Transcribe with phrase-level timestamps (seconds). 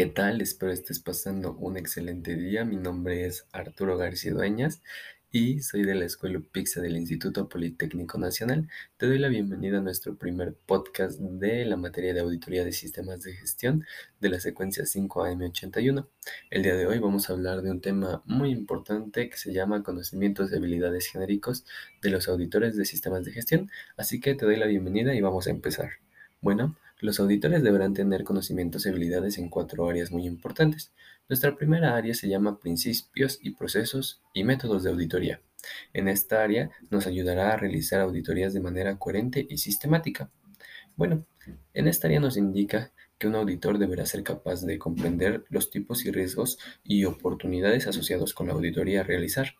[0.00, 0.40] ¿Qué tal?
[0.40, 2.64] Espero estés pasando un excelente día.
[2.64, 4.80] Mi nombre es Arturo García Dueñas
[5.30, 8.70] y soy de la Escuela PIXA del Instituto Politécnico Nacional.
[8.96, 13.20] Te doy la bienvenida a nuestro primer podcast de la materia de auditoría de sistemas
[13.20, 13.84] de gestión
[14.20, 16.06] de la secuencia 5AM81.
[16.48, 19.82] El día de hoy vamos a hablar de un tema muy importante que se llama
[19.82, 21.66] conocimientos y habilidades genéricos
[22.00, 23.70] de los auditores de sistemas de gestión.
[23.98, 25.90] Así que te doy la bienvenida y vamos a empezar.
[26.40, 30.92] Bueno, los auditores deberán tener conocimientos y habilidades en cuatro áreas muy importantes.
[31.28, 35.40] Nuestra primera área se llama Principios y procesos y métodos de auditoría.
[35.92, 40.30] En esta área nos ayudará a realizar auditorías de manera coherente y sistemática.
[40.96, 41.24] Bueno,
[41.72, 46.04] en esta área nos indica que un auditor deberá ser capaz de comprender los tipos
[46.04, 49.54] y riesgos y oportunidades asociados con la auditoría a realizar.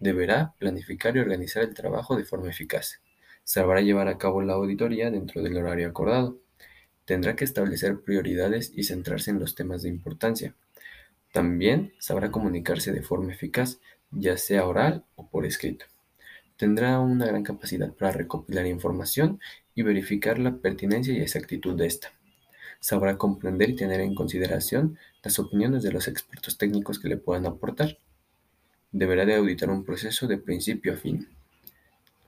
[0.00, 3.00] Deberá planificar y organizar el trabajo de forma eficaz.
[3.44, 6.38] Sabrá llevar a cabo la auditoría dentro del horario acordado
[7.08, 10.54] Tendrá que establecer prioridades y centrarse en los temas de importancia.
[11.32, 15.86] También sabrá comunicarse de forma eficaz, ya sea oral o por escrito.
[16.58, 19.40] Tendrá una gran capacidad para recopilar información
[19.74, 22.12] y verificar la pertinencia y exactitud de esta.
[22.78, 27.46] Sabrá comprender y tener en consideración las opiniones de los expertos técnicos que le puedan
[27.46, 27.96] aportar.
[28.92, 31.26] Deberá de auditar un proceso de principio a fin.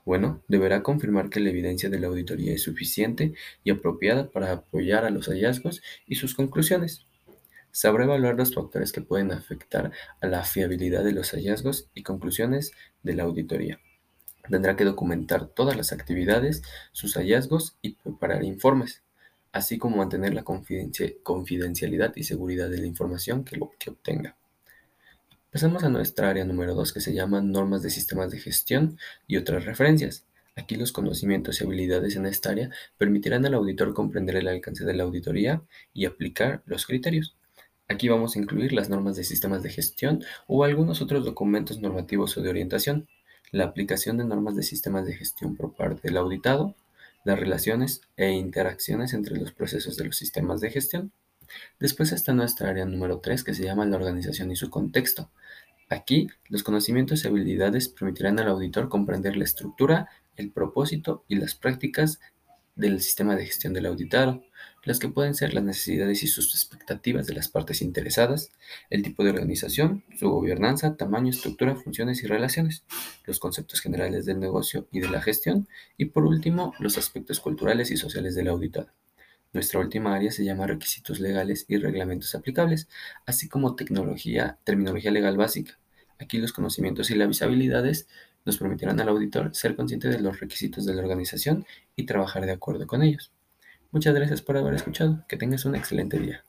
[0.05, 5.05] Bueno, deberá confirmar que la evidencia de la auditoría es suficiente y apropiada para apoyar
[5.05, 7.05] a los hallazgos y sus conclusiones.
[7.71, 12.73] Sabrá evaluar los factores que pueden afectar a la fiabilidad de los hallazgos y conclusiones
[13.03, 13.79] de la auditoría.
[14.49, 19.03] Tendrá que documentar todas las actividades, sus hallazgos y preparar informes,
[19.51, 24.35] así como mantener la confidencialidad y seguridad de la información que, que obtenga.
[25.51, 29.35] Pasamos a nuestra área número 2 que se llama normas de sistemas de gestión y
[29.35, 30.23] otras referencias.
[30.55, 34.93] Aquí los conocimientos y habilidades en esta área permitirán al auditor comprender el alcance de
[34.93, 35.61] la auditoría
[35.93, 37.35] y aplicar los criterios.
[37.89, 42.37] Aquí vamos a incluir las normas de sistemas de gestión o algunos otros documentos normativos
[42.37, 43.09] o de orientación,
[43.51, 46.77] la aplicación de normas de sistemas de gestión por parte del auditado,
[47.25, 51.11] las relaciones e interacciones entre los procesos de los sistemas de gestión,
[51.79, 55.29] Después está nuestra área número 3 que se llama la organización y su contexto.
[55.89, 61.55] Aquí, los conocimientos y habilidades permitirán al auditor comprender la estructura, el propósito y las
[61.55, 62.19] prácticas
[62.75, 64.43] del sistema de gestión del auditado,
[64.83, 68.51] las que pueden ser las necesidades y sus expectativas de las partes interesadas,
[68.89, 72.83] el tipo de organización, su gobernanza, tamaño, estructura, funciones y relaciones,
[73.25, 77.91] los conceptos generales del negocio y de la gestión, y por último, los aspectos culturales
[77.91, 78.87] y sociales del auditado.
[79.53, 82.87] Nuestra última área se llama requisitos legales y reglamentos aplicables,
[83.25, 85.77] así como tecnología, terminología legal básica.
[86.19, 88.07] Aquí los conocimientos y las habilidades
[88.45, 92.53] nos permitirán al auditor ser consciente de los requisitos de la organización y trabajar de
[92.53, 93.31] acuerdo con ellos.
[93.91, 95.25] Muchas gracias por haber escuchado.
[95.27, 96.45] Que tengas un excelente día.